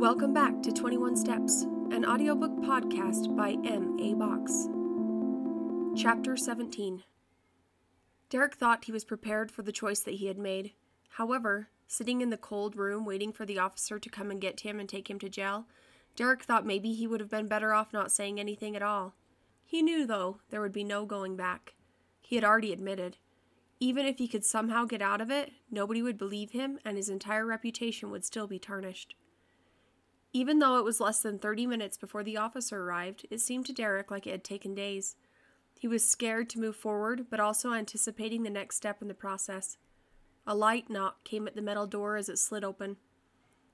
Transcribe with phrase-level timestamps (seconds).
[0.00, 4.14] Welcome back to 21 Steps, an audiobook podcast by M.A.
[4.14, 4.66] Box.
[5.94, 7.04] Chapter 17
[8.30, 10.72] Derek thought he was prepared for the choice that he had made.
[11.10, 14.80] However, sitting in the cold room waiting for the officer to come and get him
[14.80, 15.66] and take him to jail,
[16.16, 19.16] Derek thought maybe he would have been better off not saying anything at all.
[19.66, 21.74] He knew, though, there would be no going back.
[22.22, 23.18] He had already admitted.
[23.80, 27.10] Even if he could somehow get out of it, nobody would believe him and his
[27.10, 29.14] entire reputation would still be tarnished.
[30.32, 33.72] Even though it was less than 30 minutes before the officer arrived, it seemed to
[33.72, 35.16] Derek like it had taken days.
[35.78, 39.76] He was scared to move forward, but also anticipating the next step in the process.
[40.46, 42.96] A light knock came at the metal door as it slid open.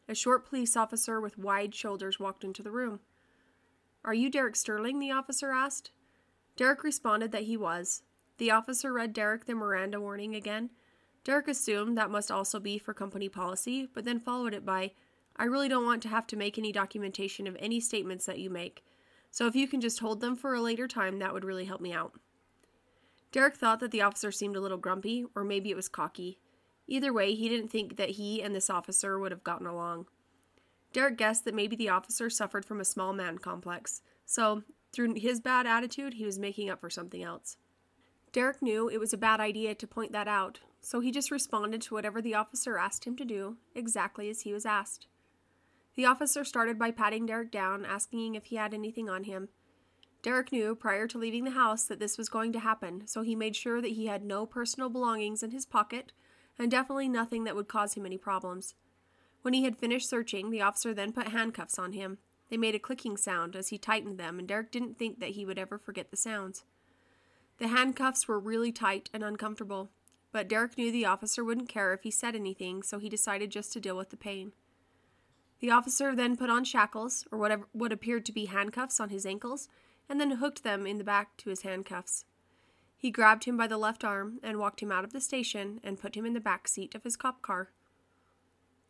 [0.08, 3.00] A short police officer with wide shoulders walked into the room.
[4.04, 4.98] Are you Derek Sterling?
[4.98, 5.90] the officer asked.
[6.56, 8.02] Derek responded that he was.
[8.38, 10.70] The officer read Derek the Miranda warning again.
[11.24, 14.92] Derek assumed that must also be for company policy, but then followed it by,
[15.36, 18.50] I really don't want to have to make any documentation of any statements that you
[18.50, 18.84] make,
[19.30, 21.80] so if you can just hold them for a later time, that would really help
[21.80, 22.14] me out.
[23.32, 26.38] Derek thought that the officer seemed a little grumpy, or maybe it was cocky.
[26.86, 30.06] Either way, he didn't think that he and this officer would have gotten along.
[30.92, 35.40] Derek guessed that maybe the officer suffered from a small man complex, so through his
[35.40, 37.58] bad attitude, he was making up for something else.
[38.32, 41.82] Derek knew it was a bad idea to point that out, so he just responded
[41.82, 45.08] to whatever the officer asked him to do, exactly as he was asked.
[45.96, 49.48] The officer started by patting Derek down, asking if he had anything on him.
[50.22, 53.34] Derek knew prior to leaving the house that this was going to happen, so he
[53.34, 56.12] made sure that he had no personal belongings in his pocket
[56.58, 58.74] and definitely nothing that would cause him any problems.
[59.42, 62.18] When he had finished searching, the officer then put handcuffs on him.
[62.50, 65.46] They made a clicking sound as he tightened them, and Derek didn't think that he
[65.46, 66.64] would ever forget the sounds.
[67.58, 69.90] The handcuffs were really tight and uncomfortable,
[70.32, 73.72] but Derek knew the officer wouldn't care if he said anything, so he decided just
[73.72, 74.52] to deal with the pain.
[75.60, 79.24] The officer then put on shackles, or whatever what appeared to be handcuffs, on his
[79.24, 79.68] ankles,
[80.08, 82.24] and then hooked them in the back to his handcuffs.
[82.96, 85.98] He grabbed him by the left arm and walked him out of the station and
[85.98, 87.70] put him in the back seat of his cop car.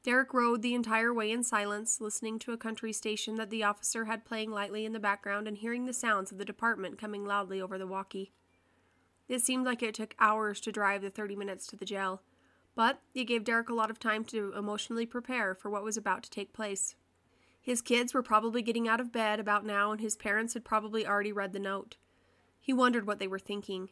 [0.03, 4.05] Derek rode the entire way in silence, listening to a country station that the officer
[4.05, 7.61] had playing lightly in the background and hearing the sounds of the department coming loudly
[7.61, 8.31] over the walkie.
[9.29, 12.23] It seemed like it took hours to drive the 30 minutes to the jail.
[12.77, 16.23] But it gave Derek a lot of time to emotionally prepare for what was about
[16.25, 16.95] to take place.
[17.61, 21.05] His kids were probably getting out of bed about now, and his parents had probably
[21.05, 21.97] already read the note.
[22.61, 23.89] He wondered what they were thinking.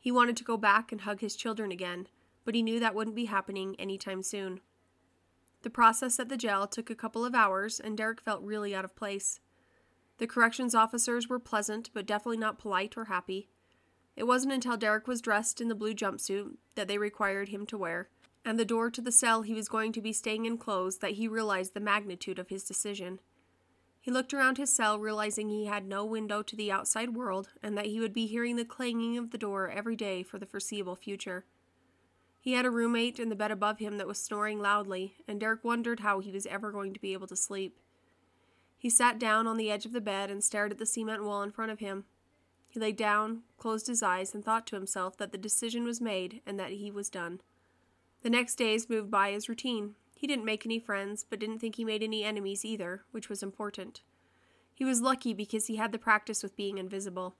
[0.00, 2.08] He wanted to go back and hug his children again,
[2.44, 4.60] but he knew that wouldn't be happening any time soon.
[5.62, 8.84] The process at the jail took a couple of hours, and Derek felt really out
[8.84, 9.40] of place.
[10.18, 13.48] The corrections officers were pleasant, but definitely not polite or happy.
[14.16, 17.78] It wasn't until Derek was dressed in the blue jumpsuit that they required him to
[17.78, 18.08] wear,
[18.44, 21.12] and the door to the cell he was going to be staying in closed that
[21.12, 23.20] he realized the magnitude of his decision.
[24.00, 27.78] He looked around his cell, realizing he had no window to the outside world and
[27.78, 30.96] that he would be hearing the clanging of the door every day for the foreseeable
[30.96, 31.44] future.
[32.40, 35.62] He had a roommate in the bed above him that was snoring loudly, and Derek
[35.62, 37.78] wondered how he was ever going to be able to sleep.
[38.76, 41.44] He sat down on the edge of the bed and stared at the cement wall
[41.44, 42.04] in front of him.
[42.66, 46.40] He lay down, closed his eyes, and thought to himself that the decision was made
[46.44, 47.40] and that he was done.
[48.22, 49.94] The next days moved by as routine.
[50.14, 53.42] He didn't make any friends, but didn't think he made any enemies either, which was
[53.42, 54.02] important.
[54.72, 57.34] He was lucky because he had the practice with being invisible.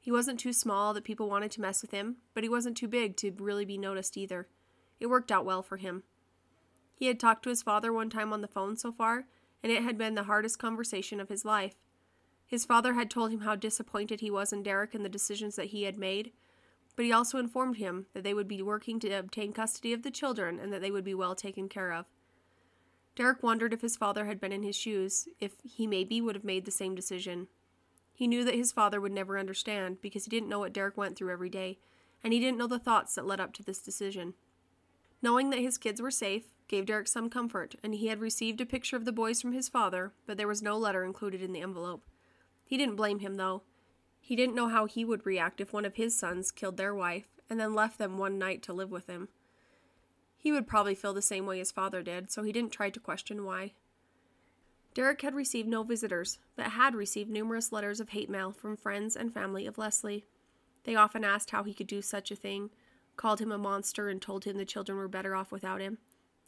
[0.00, 2.88] He wasn't too small that people wanted to mess with him, but he wasn't too
[2.88, 4.46] big to really be noticed either.
[5.00, 6.04] It worked out well for him.
[6.94, 9.26] He had talked to his father one time on the phone so far,
[9.62, 11.74] and it had been the hardest conversation of his life.
[12.46, 15.66] His father had told him how disappointed he was in Derek and the decisions that
[15.66, 16.32] he had made,
[16.98, 20.10] but he also informed him that they would be working to obtain custody of the
[20.10, 22.06] children and that they would be well taken care of.
[23.14, 26.42] Derek wondered if his father had been in his shoes, if he maybe would have
[26.42, 27.46] made the same decision.
[28.12, 31.16] He knew that his father would never understand because he didn't know what Derek went
[31.16, 31.78] through every day,
[32.24, 34.34] and he didn't know the thoughts that led up to this decision.
[35.22, 38.66] Knowing that his kids were safe gave Derek some comfort, and he had received a
[38.66, 41.62] picture of the boys from his father, but there was no letter included in the
[41.62, 42.08] envelope.
[42.64, 43.62] He didn't blame him, though.
[44.28, 47.28] He didn't know how he would react if one of his sons killed their wife
[47.48, 49.28] and then left them one night to live with him.
[50.36, 53.00] He would probably feel the same way his father did, so he didn't try to
[53.00, 53.72] question why.
[54.92, 59.16] Derek had received no visitors, but had received numerous letters of hate mail from friends
[59.16, 60.26] and family of Leslie.
[60.84, 62.68] They often asked how he could do such a thing,
[63.16, 65.96] called him a monster, and told him the children were better off without him.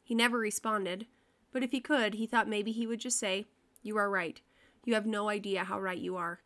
[0.05, 1.07] He never responded,
[1.51, 3.47] but if he could, he thought maybe he would just say,
[3.83, 4.39] You are right.
[4.85, 6.41] You have no idea how right you are.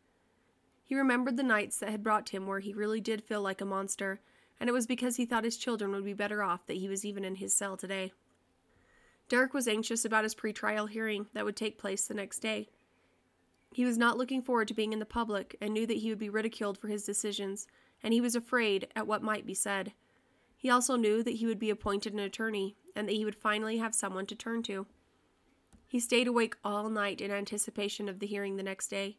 [0.85, 3.65] He remembered the nights that had brought him where he really did feel like a
[3.65, 4.21] monster,
[4.59, 7.03] and it was because he thought his children would be better off that he was
[7.03, 8.13] even in his cell today.
[9.27, 12.69] Derek was anxious about his pretrial hearing that would take place the next day.
[13.73, 16.19] He was not looking forward to being in the public and knew that he would
[16.19, 17.65] be ridiculed for his decisions,
[18.03, 19.93] and he was afraid at what might be said.
[20.55, 23.77] He also knew that he would be appointed an attorney and that he would finally
[23.77, 24.85] have someone to turn to.
[25.87, 29.17] He stayed awake all night in anticipation of the hearing the next day.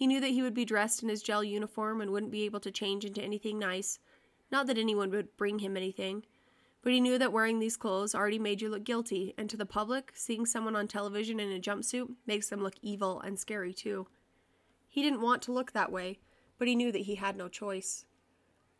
[0.00, 2.60] He knew that he would be dressed in his jail uniform and wouldn't be able
[2.60, 3.98] to change into anything nice.
[4.50, 6.24] Not that anyone would bring him anything,
[6.80, 9.66] but he knew that wearing these clothes already made you look guilty, and to the
[9.66, 14.06] public, seeing someone on television in a jumpsuit makes them look evil and scary too.
[14.88, 16.18] He didn't want to look that way,
[16.56, 18.06] but he knew that he had no choice.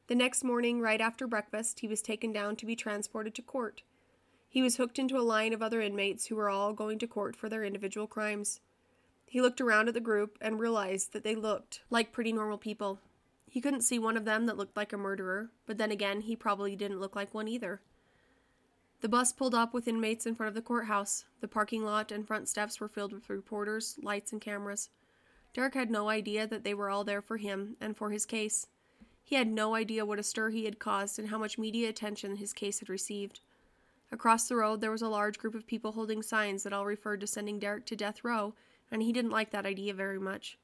[0.06, 3.82] The next morning, right after breakfast, he was taken down to be transported to court.
[4.49, 7.37] He was hooked into a line of other inmates who were all going to court
[7.37, 8.62] for their individual crimes.
[9.31, 12.99] He looked around at the group and realized that they looked like pretty normal people.
[13.49, 16.35] He couldn't see one of them that looked like a murderer, but then again, he
[16.35, 17.81] probably didn't look like one either.
[19.03, 21.27] The bus pulled up with inmates in front of the courthouse.
[21.41, 24.91] The parking lot and front steps were filled with reporters, lights, and cameras.
[25.55, 28.67] Derek had no idea that they were all there for him and for his case.
[29.23, 32.35] He had no idea what a stir he had caused and how much media attention
[32.35, 33.38] his case had received.
[34.11, 37.21] Across the road, there was a large group of people holding signs that all referred
[37.21, 38.55] to sending Derek to death row,
[38.90, 40.58] and he didn't like that idea very much.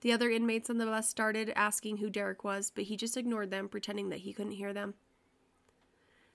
[0.00, 3.50] The other inmates on the bus started asking who Derek was, but he just ignored
[3.50, 4.94] them, pretending that he couldn't hear them.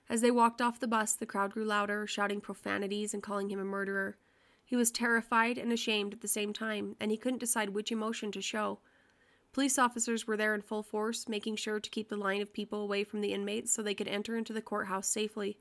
[0.07, 3.59] As they walked off the bus, the crowd grew louder, shouting profanities and calling him
[3.59, 4.17] a murderer.
[4.63, 8.31] He was terrified and ashamed at the same time, and he couldn't decide which emotion
[8.33, 8.79] to show.
[9.51, 12.81] Police officers were there in full force, making sure to keep the line of people
[12.81, 15.57] away from the inmates so they could enter into the courthouse safely.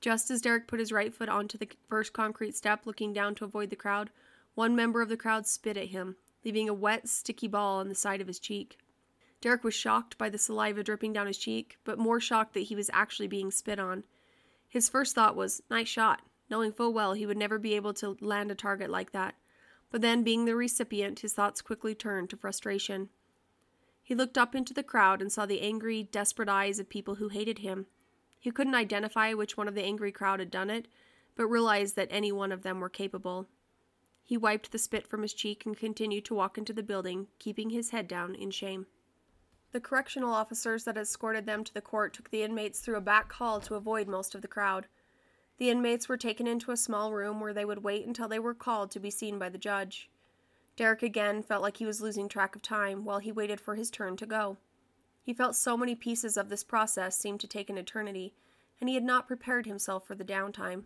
[0.00, 3.44] Just as Derek put his right foot onto the first concrete step, looking down to
[3.44, 4.10] avoid the crowd,
[4.56, 7.94] one member of the crowd spit at him, leaving a wet, sticky ball on the
[7.94, 8.78] side of his cheek.
[9.42, 12.74] Derek was shocked by the saliva dripping down his cheek, but more shocked that he
[12.74, 14.02] was actually being spit on.
[14.66, 18.16] His first thought was, nice shot, knowing full well he would never be able to
[18.20, 19.34] land a target like that.
[19.90, 23.10] But then, being the recipient, his thoughts quickly turned to frustration.
[24.02, 27.28] He looked up into the crowd and saw the angry, desperate eyes of people who
[27.28, 27.86] hated him.
[28.40, 30.88] He couldn't identify which one of the angry crowd had done it,
[31.36, 33.48] but realized that any one of them were capable.
[34.26, 37.70] He wiped the spit from his cheek and continued to walk into the building, keeping
[37.70, 38.86] his head down in shame.
[39.70, 43.32] The correctional officers that escorted them to the court took the inmates through a back
[43.34, 44.88] hall to avoid most of the crowd.
[45.58, 48.52] The inmates were taken into a small room where they would wait until they were
[48.52, 50.10] called to be seen by the judge.
[50.74, 53.92] Derek again felt like he was losing track of time while he waited for his
[53.92, 54.56] turn to go.
[55.22, 58.34] He felt so many pieces of this process seemed to take an eternity,
[58.80, 60.82] and he had not prepared himself for the downtime.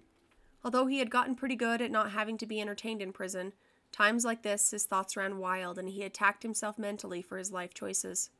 [0.64, 3.52] Although he had gotten pretty good at not having to be entertained in prison,
[3.92, 7.72] times like this his thoughts ran wild and he attacked himself mentally for his life
[7.72, 8.30] choices.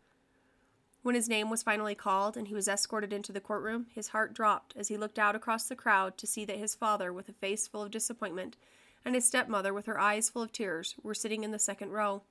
[1.03, 4.35] When his name was finally called and he was escorted into the courtroom, his heart
[4.35, 7.33] dropped as he looked out across the crowd to see that his father, with a
[7.33, 8.57] face full of disappointment,
[9.03, 12.23] and his stepmother, with her eyes full of tears, were sitting in the second row.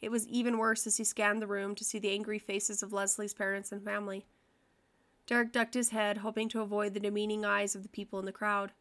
[0.00, 2.92] It was even worse as he scanned the room to see the angry faces of
[2.92, 4.26] Leslie's parents and family.
[5.28, 8.32] Derek ducked his head, hoping to avoid the demeaning eyes of the people in the
[8.32, 8.72] crowd.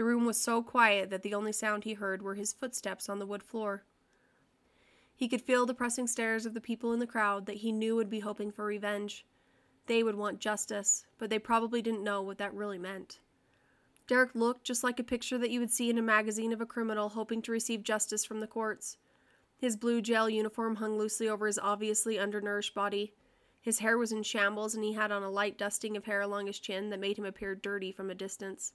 [0.00, 3.18] The room was so quiet that the only sound he heard were his footsteps on
[3.18, 3.84] the wood floor.
[5.14, 7.96] He could feel the pressing stares of the people in the crowd that he knew
[7.96, 9.26] would be hoping for revenge.
[9.88, 13.20] They would want justice, but they probably didn't know what that really meant.
[14.06, 16.64] Derek looked just like a picture that you would see in a magazine of a
[16.64, 18.96] criminal hoping to receive justice from the courts.
[19.58, 23.12] His blue jail uniform hung loosely over his obviously undernourished body.
[23.60, 26.46] His hair was in shambles, and he had on a light dusting of hair along
[26.46, 28.72] his chin that made him appear dirty from a distance.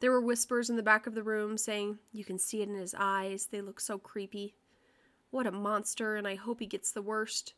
[0.00, 2.74] There were whispers in the back of the room saying, You can see it in
[2.74, 4.54] his eyes, they look so creepy.
[5.30, 7.54] What a monster, and I hope he gets the worst.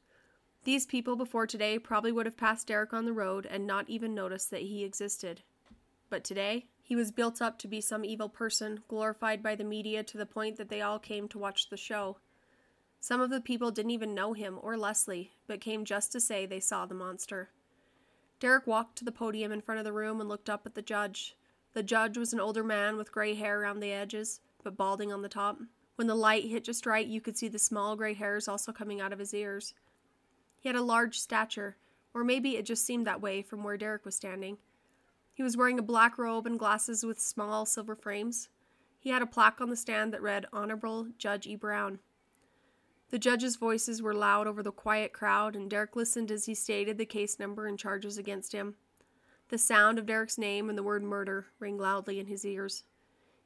[0.65, 4.15] These people before today probably would have passed Derek on the road and not even
[4.15, 5.43] noticed that he existed.
[6.11, 10.03] But today, he was built up to be some evil person, glorified by the media
[10.05, 12.19] to the point that they all came to watch the show.
[13.01, 16.47] Some of the people didn't even know him or Leslie, but came just to say
[16.47, 17.51] they saw the monster.
[18.41, 20.83] Derek walked to the podium in front of the room and looked up at the
[20.83, 21.37] judge.
[21.79, 25.23] The judge was an older man with gray hair around the edges, but balding on
[25.23, 25.61] the top.
[25.95, 29.01] When the light hit just right, you could see the small gray hairs also coming
[29.01, 29.75] out of his ears.
[30.59, 31.77] He had a large stature,
[32.13, 34.59] or maybe it just seemed that way from where Derek was standing.
[35.33, 38.49] He was wearing a black robe and glasses with small silver frames.
[38.99, 41.55] He had a plaque on the stand that read Honorable Judge E.
[41.55, 42.01] Brown.
[43.11, 46.99] The judge's voices were loud over the quiet crowd, and Derek listened as he stated
[46.99, 48.75] the case number and charges against him.
[49.51, 52.85] The sound of Derek's name and the word murder rang loudly in his ears.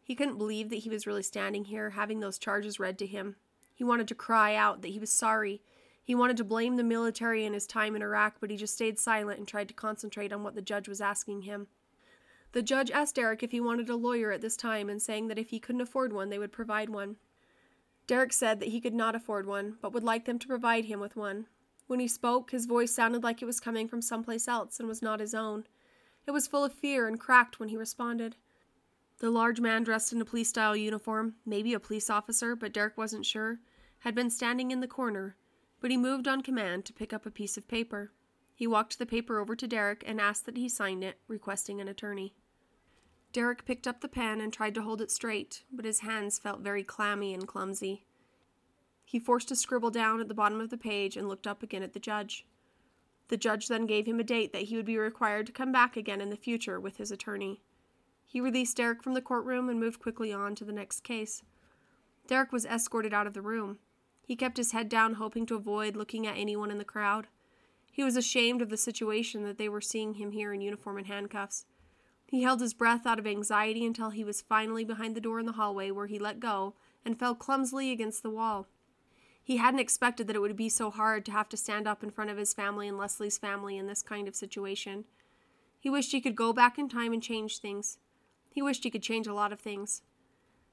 [0.03, 3.37] He couldn't believe that he was really standing here, having those charges read to him.
[3.73, 5.63] He wanted to cry out that he was sorry.
[6.03, 8.99] He wanted to blame the military and his time in Iraq, but he just stayed
[8.99, 11.69] silent and tried to concentrate on what the judge was asking him.
[12.51, 15.39] The judge asked Derek if he wanted a lawyer at this time and saying that
[15.39, 17.17] if he couldn't afford one, they would provide one.
[18.09, 20.99] Derek said that he could not afford one, but would like them to provide him
[20.99, 21.47] with one.
[21.87, 25.01] When he spoke, his voice sounded like it was coming from someplace else and was
[25.01, 25.65] not his own.
[26.26, 28.37] It was full of fear and cracked when he responded.
[29.19, 32.97] The large man dressed in a police style uniform, maybe a police officer, but Derek
[32.97, 33.61] wasn't sure,
[34.00, 35.37] had been standing in the corner,
[35.81, 38.12] but he moved on command to pick up a piece of paper.
[38.55, 41.88] He walked the paper over to Derek and asked that he sign it, requesting an
[41.88, 42.35] attorney.
[43.33, 46.61] Derek picked up the pen and tried to hold it straight, but his hands felt
[46.61, 48.05] very clammy and clumsy.
[49.05, 51.83] He forced a scribble down at the bottom of the page and looked up again
[51.83, 52.47] at the judge.
[53.33, 55.97] The judge then gave him a date that he would be required to come back
[55.97, 57.62] again in the future with his attorney.
[58.27, 61.43] He released Derek from the courtroom and moved quickly on to the next case.
[62.27, 63.79] Derek was escorted out of the room.
[64.23, 67.27] He kept his head down, hoping to avoid looking at anyone in the crowd.
[67.91, 71.07] He was ashamed of the situation that they were seeing him here in uniform and
[71.07, 71.65] handcuffs.
[72.27, 75.47] He held his breath out of anxiety until he was finally behind the door in
[75.47, 78.69] the hallway where he let go and fell clumsily against the wall.
[79.45, 82.11] He hadn't expected that it would be so hard to have to stand up in
[82.11, 85.05] front of his family and Leslie's family in this kind of situation.
[85.81, 87.99] He wished he could go back in time and change things.
[88.51, 90.03] He wished he could change a lot of things.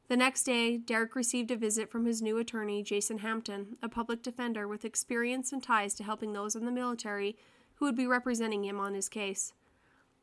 [0.08, 4.22] The next day, Derek received a visit from his new attorney, Jason Hampton, a public
[4.22, 7.38] defender with experience and ties to helping those in the military
[7.76, 9.54] who would be representing him on his case.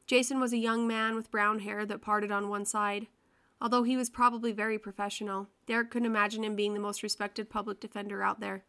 [0.07, 3.07] Jason was a young man with brown hair that parted on one side.
[3.61, 7.81] Although he was probably very professional, Derek couldn't imagine him being the most respected public
[7.81, 8.65] defender out there.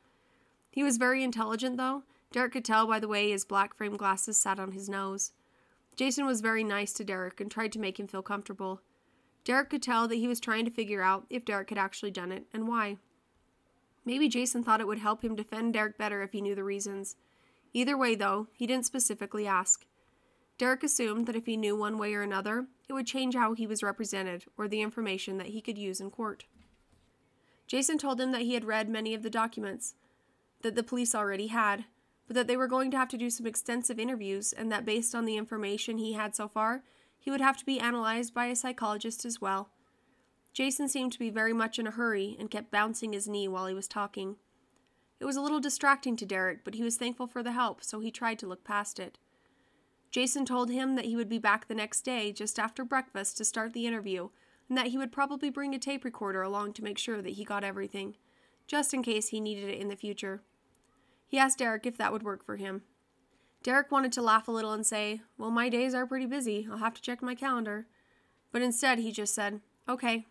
[0.71, 2.03] He was very intelligent, though.
[2.31, 5.31] Derek could tell by the way his black framed glasses sat on his nose.
[5.95, 8.81] Jason was very nice to Derek and tried to make him feel comfortable.
[9.43, 12.31] Derek could tell that he was trying to figure out if Derek had actually done
[12.31, 12.97] it and why.
[14.05, 17.15] Maybe Jason thought it would help him defend Derek better if he knew the reasons.
[17.73, 19.85] Either way, though, he didn't specifically ask.
[20.57, 23.67] Derek assumed that if he knew one way or another, it would change how he
[23.67, 26.45] was represented or the information that he could use in court.
[27.67, 29.95] Jason told him that he had read many of the documents
[30.61, 31.85] that the police already had,
[32.27, 35.13] but that they were going to have to do some extensive interviews and that based
[35.13, 36.83] on the information he had so far,
[37.19, 39.69] he would have to be analyzed by a psychologist as well.
[40.53, 43.67] Jason seemed to be very much in a hurry and kept bouncing his knee while
[43.67, 44.37] he was talking.
[45.19, 47.99] It was a little distracting to Derek, but he was thankful for the help, so
[47.99, 49.17] he tried to look past it.
[50.11, 53.45] Jason told him that he would be back the next day, just after breakfast, to
[53.45, 54.29] start the interview,
[54.69, 57.43] and that he would probably bring a tape recorder along to make sure that he
[57.43, 58.15] got everything,
[58.67, 60.41] just in case he needed it in the future.
[61.27, 62.83] He asked Derek if that would work for him.
[63.63, 66.67] Derek wanted to laugh a little and say, Well, my days are pretty busy.
[66.71, 67.87] I'll have to check my calendar.
[68.51, 70.25] But instead, he just said, Okay.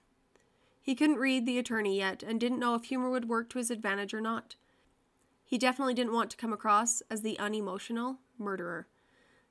[0.81, 3.71] He couldn't read the attorney yet and didn't know if humor would work to his
[3.71, 4.55] advantage or not.
[5.45, 8.87] He definitely didn't want to come across as the unemotional murderer.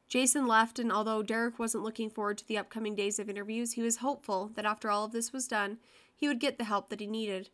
[0.08, 3.82] Jason left, and although Derek wasn't looking forward to the upcoming days of interviews, he
[3.82, 5.78] was hopeful that after all of this was done,
[6.16, 7.50] he would get the help that he needed.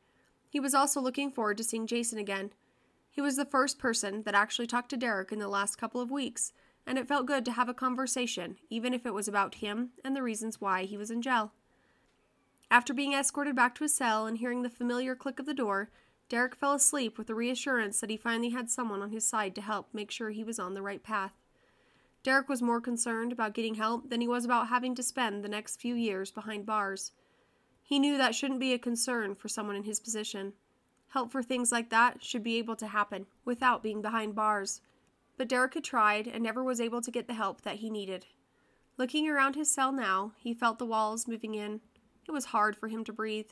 [0.50, 2.52] He was also looking forward to seeing Jason again.
[3.10, 6.12] He was the first person that actually talked to Derek in the last couple of
[6.12, 6.52] weeks,
[6.86, 10.16] and it felt good to have a conversation, even if it was about him and
[10.16, 11.54] the reasons why he was in jail.
[12.70, 15.90] After being escorted back to his cell and hearing the familiar click of the door,
[16.30, 19.62] Derek fell asleep with the reassurance that he finally had someone on his side to
[19.62, 21.34] help make sure he was on the right path.
[22.24, 25.50] Derek was more concerned about getting help than he was about having to spend the
[25.50, 27.14] next few years behind bars.
[27.82, 30.54] He knew that shouldn't be a concern for someone in his position.
[31.10, 34.82] Help for things like that should be able to happen without being behind bars.
[35.36, 38.28] But Derek had tried and never was able to get the help that he needed.
[38.98, 41.82] Looking around his cell now, he felt the walls moving in.
[42.28, 43.50] It was hard for him to breathe.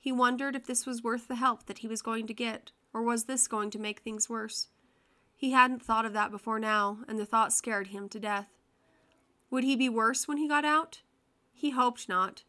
[0.00, 3.02] He wondered if this was worth the help that he was going to get, or
[3.02, 4.68] was this going to make things worse?
[5.44, 8.48] He hadn't thought of that before now, and the thought scared him to death.
[9.50, 11.02] Would he be worse when he got out?
[11.52, 12.44] He hoped not.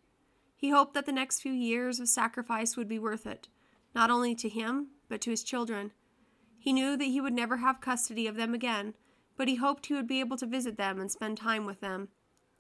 [0.56, 3.50] He hoped that the next few years of sacrifice would be worth it,
[3.94, 5.92] not only to him, but to his children.
[6.58, 8.94] He knew that he would never have custody of them again,
[9.36, 12.08] but he hoped he would be able to visit them and spend time with them.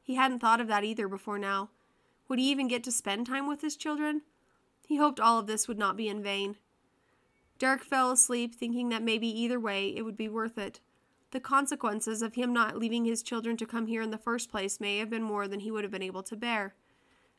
[0.04, 1.70] He hadn't thought of that either before now.
[2.27, 4.24] Would he even get to spend time with his children?
[4.86, 6.58] He hoped all of this would not be in vain.
[7.58, 10.80] Derek fell asleep, thinking that maybe either way it would be worth it.
[11.32, 14.80] The consequences of him not leaving his children to come here in the first place
[14.80, 16.76] may have been more than he would have been able to bear.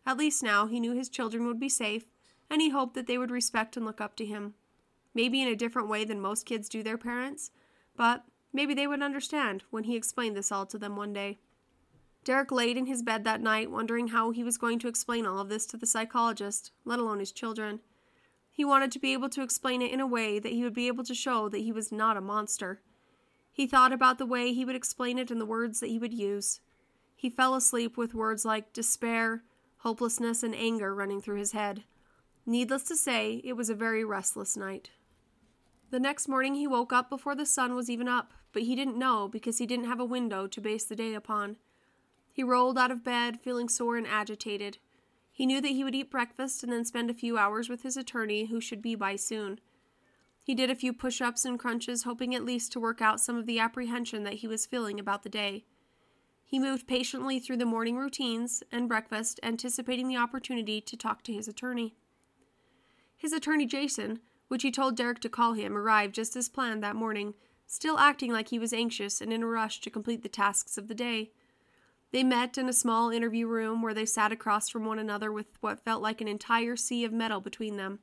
[0.05, 2.05] At least now he knew his children would be safe,
[2.49, 4.55] and he hoped that they would respect and look up to him.
[5.15, 7.51] Maybe in a different way than most kids do their parents,
[7.97, 11.39] but maybe they would understand when he explained this all to them one day.
[12.23, 15.39] Derek laid in his bed that night, wondering how he was going to explain all
[15.39, 17.81] of this to the psychologist, let alone his children.
[18.57, 20.87] He wanted to be able to explain it in a way that he would be
[20.87, 22.81] able to show that he was not a monster.
[23.53, 26.15] He thought about the way he would explain it and the words that he would
[26.15, 26.61] use.
[27.15, 29.43] He fell asleep with words like despair,
[29.81, 31.85] hopelessness, and anger running through his head.
[32.47, 34.89] Needless to say, it was a very restless night.
[35.91, 38.99] The next morning he woke up before the sun was even up, but he didn't
[38.99, 41.57] know because he didn't have a window to base the day upon.
[42.33, 44.79] He rolled out of bed, feeling sore and agitated.
[45.37, 47.99] He knew that he would eat breakfast and then spend a few hours with his
[47.99, 49.61] attorney, who should be by soon.
[50.43, 53.37] He did a few push ups and crunches, hoping at least to work out some
[53.37, 55.67] of the apprehension that he was feeling about the day.
[56.43, 61.35] He moved patiently through the morning routines and breakfast, anticipating the opportunity to talk to
[61.35, 61.97] his attorney.
[63.15, 66.97] His attorney, Jason, which he told Derek to call him, arrived just as planned that
[66.97, 67.35] morning,
[67.67, 70.89] still acting like he was anxious and in a rush to complete the tasks of
[70.89, 71.33] the day.
[72.13, 75.47] They met in a small interview room where they sat across from one another with
[75.61, 77.99] what felt like an entire sea of metal between them.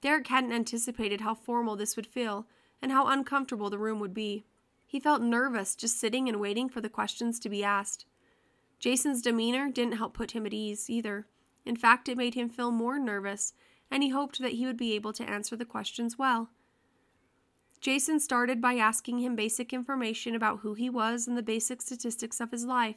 [0.00, 2.46] Derek hadn't anticipated how formal this would feel
[2.80, 4.46] and how uncomfortable the room would be.
[4.86, 8.06] He felt nervous just sitting and waiting for the questions to be asked.
[8.78, 11.26] Jason's demeanor didn't help put him at ease either.
[11.66, 13.52] In fact, it made him feel more nervous,
[13.90, 16.48] and he hoped that he would be able to answer the questions well.
[17.80, 22.40] Jason started by asking him basic information about who he was and the basic statistics
[22.40, 22.96] of his life.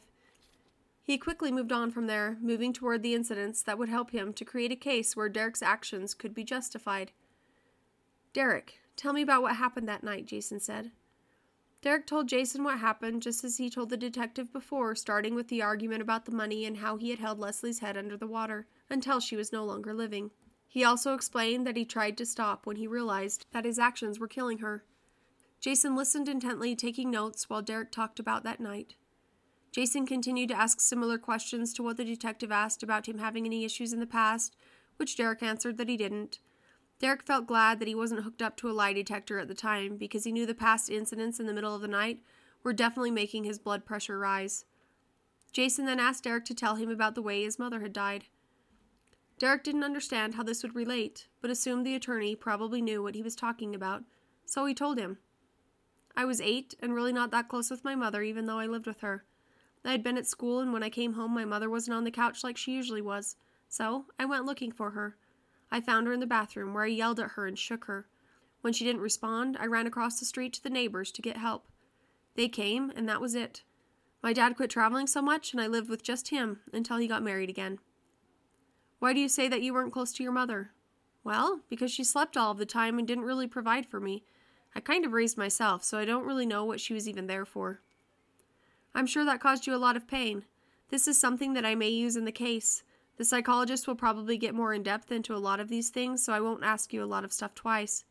[1.06, 4.44] He quickly moved on from there, moving toward the incidents that would help him to
[4.44, 7.12] create a case where Derek's actions could be justified.
[8.32, 10.92] Derek, tell me about what happened that night, Jason said.
[11.82, 15.60] Derek told Jason what happened just as he told the detective before, starting with the
[15.60, 19.20] argument about the money and how he had held Leslie's head under the water until
[19.20, 20.30] she was no longer living.
[20.66, 24.26] He also explained that he tried to stop when he realized that his actions were
[24.26, 24.82] killing her.
[25.60, 28.94] Jason listened intently, taking notes while Derek talked about that night.
[29.74, 33.64] Jason continued to ask similar questions to what the detective asked about him having any
[33.64, 34.54] issues in the past,
[34.98, 36.38] which Derek answered that he didn't.
[37.00, 39.96] Derek felt glad that he wasn't hooked up to a lie detector at the time
[39.96, 42.20] because he knew the past incidents in the middle of the night
[42.62, 44.64] were definitely making his blood pressure rise.
[45.52, 48.26] Jason then asked Derek to tell him about the way his mother had died.
[49.40, 53.22] Derek didn't understand how this would relate, but assumed the attorney probably knew what he
[53.22, 54.04] was talking about,
[54.46, 55.18] so he told him.
[56.16, 58.86] I was eight and really not that close with my mother, even though I lived
[58.86, 59.24] with her.
[59.84, 62.10] I had been at school, and when I came home, my mother wasn't on the
[62.10, 63.36] couch like she usually was,
[63.68, 65.16] so I went looking for her.
[65.70, 68.06] I found her in the bathroom, where I yelled at her and shook her.
[68.62, 71.66] When she didn't respond, I ran across the street to the neighbors to get help.
[72.34, 73.62] They came, and that was it.
[74.22, 77.22] My dad quit traveling so much, and I lived with just him until he got
[77.22, 77.78] married again.
[79.00, 80.70] Why do you say that you weren't close to your mother?
[81.22, 84.24] Well, because she slept all of the time and didn't really provide for me.
[84.74, 87.44] I kind of raised myself, so I don't really know what she was even there
[87.44, 87.82] for.
[88.94, 90.44] I'm sure that caused you a lot of pain.
[90.90, 92.84] This is something that I may use in the case.
[93.16, 96.32] The psychologist will probably get more in depth into a lot of these things, so
[96.32, 98.04] I won't ask you a lot of stuff twice.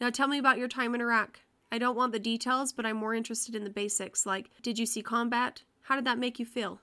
[0.00, 1.40] Now tell me about your time in Iraq.
[1.70, 4.86] I don't want the details, but I'm more interested in the basics, like did you
[4.86, 5.62] see combat?
[5.82, 6.80] How did that make you feel?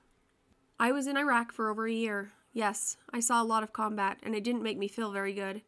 [0.79, 2.31] I was in Iraq for over a year.
[2.53, 5.61] Yes, I saw a lot of combat, and it didn't make me feel very good.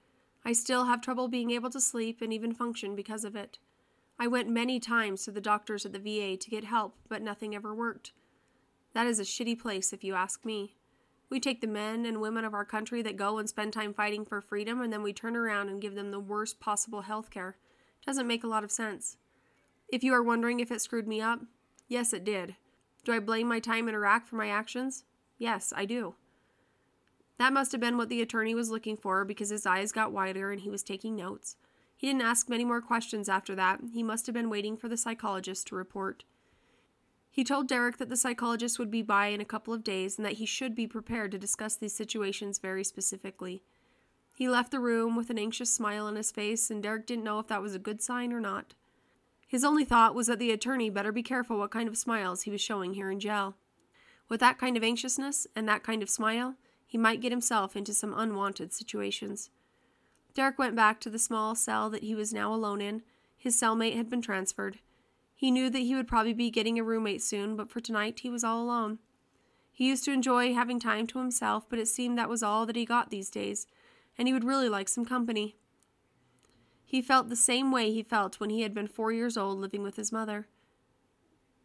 [0.46, 3.60] I still have trouble being able to sleep and even function because of it.
[4.20, 7.56] I went many times to the doctors at the VA to get help, but nothing
[7.56, 8.12] ever worked.
[8.94, 10.76] That is a shitty place, if you ask me.
[11.30, 14.26] We take the men and women of our country that go and spend time fighting
[14.26, 17.56] for freedom, and then we turn around and give them the worst possible health care.
[18.06, 19.16] Doesn't make a lot of sense.
[19.88, 21.40] If you are wondering if it screwed me up,
[21.88, 22.56] yes, it did.
[23.06, 25.06] Do I blame my time in Iraq for my actions?
[25.38, 26.16] Yes, I do.
[27.38, 30.52] That must have been what the attorney was looking for because his eyes got wider
[30.52, 31.56] and he was taking notes.
[32.00, 33.82] He didn't ask many more questions after that.
[33.92, 36.24] He must have been waiting for the psychologist to report.
[37.30, 40.26] He told Derek that the psychologist would be by in a couple of days and
[40.26, 43.64] that he should be prepared to discuss these situations very specifically.
[44.34, 47.38] He left the room with an anxious smile on his face, and Derek didn't know
[47.38, 48.76] if that was a good sign or not.
[49.46, 52.50] His only thought was that the attorney better be careful what kind of smiles he
[52.50, 53.56] was showing here in jail.
[54.30, 56.56] With that kind of anxiousness and that kind of smile,
[56.88, 59.50] he might get himself into some unwanted situations.
[60.34, 63.02] Derek went back to the small cell that he was now alone in.
[63.38, 64.80] His cellmate had been transferred.
[65.36, 68.30] He knew that he would probably be getting a roommate soon, but for tonight he
[68.30, 69.00] was all alone.
[69.72, 72.76] He used to enjoy having time to himself, but it seemed that was all that
[72.76, 73.66] he got these days,
[74.18, 75.56] and he would really like some company.
[76.84, 79.82] He felt the same way he felt when he had been four years old living
[79.82, 80.48] with his mother.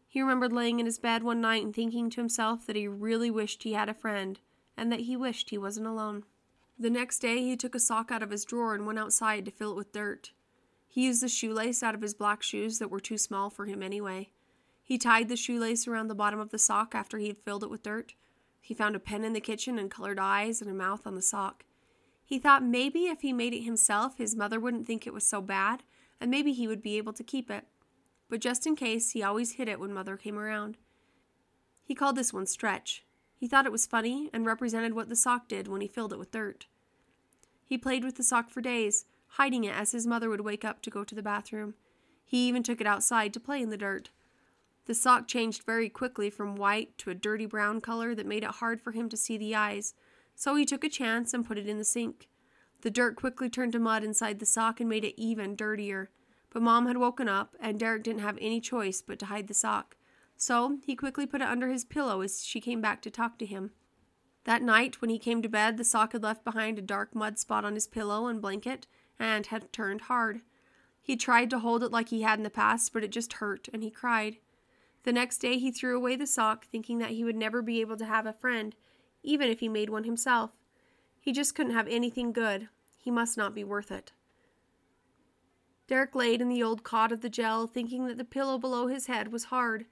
[0.06, 3.32] He remembered laying in his bed one night and thinking to himself that he really
[3.32, 4.38] wished he had a friend,
[4.76, 6.24] and that he wished he wasn't alone.
[6.78, 9.50] The next day, he took a sock out of his drawer and went outside to
[9.50, 10.32] fill it with dirt.
[10.88, 13.82] He used the shoelace out of his black shoes that were too small for him
[13.82, 14.30] anyway.
[14.82, 17.70] He tied the shoelace around the bottom of the sock after he had filled it
[17.70, 18.14] with dirt.
[18.60, 21.22] He found a pen in the kitchen and colored eyes and a mouth on the
[21.22, 21.64] sock.
[22.24, 25.40] He thought maybe if he made it himself, his mother wouldn't think it was so
[25.40, 25.82] bad,
[26.20, 27.66] and maybe he would be able to keep it.
[28.28, 30.78] But just in case, he always hid it when mother came around.
[31.82, 33.03] He called this one Stretch.
[33.44, 36.18] He thought it was funny and represented what the sock did when he filled it
[36.18, 36.64] with dirt.
[37.62, 40.80] He played with the sock for days, hiding it as his mother would wake up
[40.80, 41.74] to go to the bathroom.
[42.24, 44.08] He even took it outside to play in the dirt.
[44.86, 48.50] The sock changed very quickly from white to a dirty brown color that made it
[48.50, 49.92] hard for him to see the eyes,
[50.34, 52.30] so he took a chance and put it in the sink.
[52.80, 56.08] The dirt quickly turned to mud inside the sock and made it even dirtier.
[56.48, 59.52] But Mom had woken up, and Derek didn't have any choice but to hide the
[59.52, 59.98] sock.
[60.36, 63.46] So he quickly put it under his pillow as she came back to talk to
[63.46, 63.70] him.
[64.44, 67.38] That night, when he came to bed, the sock had left behind a dark mud
[67.38, 68.86] spot on his pillow and blanket
[69.18, 70.42] and had turned hard.
[71.00, 73.68] He tried to hold it like he had in the past, but it just hurt,
[73.72, 74.38] and he cried.
[75.04, 77.96] The next day, he threw away the sock, thinking that he would never be able
[77.98, 78.74] to have a friend,
[79.22, 80.50] even if he made one himself.
[81.20, 82.68] He just couldn't have anything good.
[82.98, 84.12] He must not be worth it.
[85.86, 89.06] Derek laid in the old cot of the gel, thinking that the pillow below his
[89.06, 89.84] head was hard.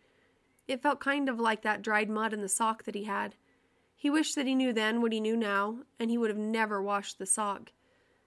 [0.68, 3.34] It felt kind of like that dried mud in the sock that he had.
[3.96, 6.82] He wished that he knew then what he knew now, and he would have never
[6.82, 7.72] washed the sock.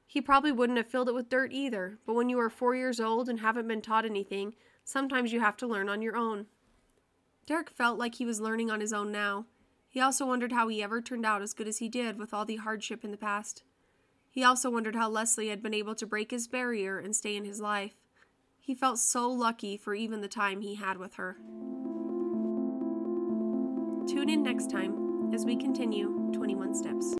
[0.07, 2.99] He probably wouldn't have filled it with dirt either, but when you are four years
[2.99, 6.45] old and haven't been taught anything, sometimes you have to learn on your own.
[7.45, 9.45] Derek felt like he was learning on his own now.
[9.89, 12.45] He also wondered how he ever turned out as good as he did with all
[12.45, 13.63] the hardship in the past.
[14.29, 17.45] He also wondered how Leslie had been able to break his barrier and stay in
[17.45, 17.93] his life.
[18.59, 21.37] He felt so lucky for even the time he had with her.
[24.07, 27.15] Tune in next time as we continue 21 Steps.